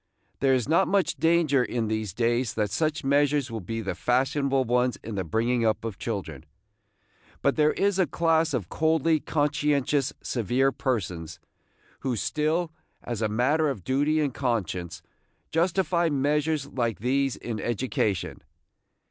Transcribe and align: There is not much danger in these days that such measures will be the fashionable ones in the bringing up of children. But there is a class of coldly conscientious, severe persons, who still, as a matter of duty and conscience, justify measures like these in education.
There 0.39 0.55
is 0.55 0.67
not 0.67 0.87
much 0.87 1.17
danger 1.17 1.63
in 1.63 1.87
these 1.87 2.11
days 2.11 2.55
that 2.55 2.71
such 2.71 3.03
measures 3.03 3.51
will 3.51 3.59
be 3.61 3.81
the 3.81 3.93
fashionable 3.93 4.63
ones 4.65 4.97
in 5.03 5.13
the 5.13 5.23
bringing 5.23 5.63
up 5.63 5.85
of 5.85 5.99
children. 5.99 6.43
But 7.43 7.55
there 7.55 7.73
is 7.73 7.99
a 7.99 8.07
class 8.07 8.55
of 8.55 8.67
coldly 8.67 9.19
conscientious, 9.19 10.11
severe 10.23 10.71
persons, 10.71 11.39
who 11.99 12.15
still, 12.15 12.71
as 13.03 13.21
a 13.21 13.29
matter 13.29 13.69
of 13.69 13.83
duty 13.83 14.19
and 14.19 14.33
conscience, 14.33 15.03
justify 15.51 16.09
measures 16.09 16.65
like 16.65 16.97
these 16.97 17.35
in 17.35 17.59
education. 17.59 18.41